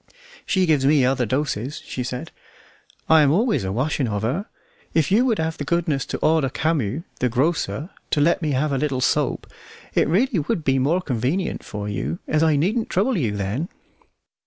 "She 0.47 0.65
gives 0.65 0.83
me 0.83 1.05
other 1.05 1.27
doses," 1.27 1.77
she 1.85 2.03
said: 2.03 2.31
"I 3.07 3.21
am 3.21 3.29
always 3.31 3.63
a 3.63 3.71
washing 3.71 4.07
of 4.07 4.23
her. 4.23 4.47
If 4.95 5.11
you 5.11 5.25
would 5.25 5.37
have 5.37 5.59
the 5.59 5.63
goodness 5.63 6.07
to 6.07 6.17
order 6.23 6.49
Camus, 6.49 7.03
the 7.19 7.29
grocer, 7.29 7.91
to 8.09 8.19
let 8.19 8.41
me 8.41 8.53
have 8.53 8.71
a 8.71 8.79
little 8.79 8.99
soap, 9.01 9.45
it 9.93 10.09
would 10.09 10.29
really 10.33 10.55
be 10.61 10.79
more 10.79 11.01
convenient 11.03 11.63
for 11.63 11.87
you, 11.87 12.17
as 12.27 12.41
I 12.41 12.55
needn't 12.55 12.89
trouble 12.89 13.15
you 13.15 13.37
then." 13.37 13.69